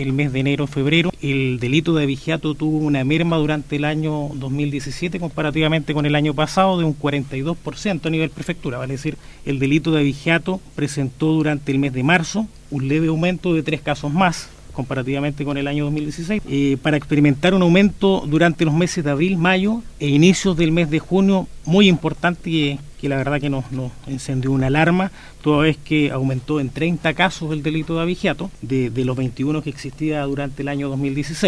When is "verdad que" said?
23.16-23.50